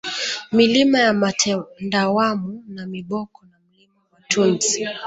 Milima 0.51 0.99
ya 0.99 1.13
Matemdawanu 1.13 2.61
Namiboko 2.69 3.45
na 3.45 3.57
Mlima 3.59 4.01
Matundsi 4.11 4.85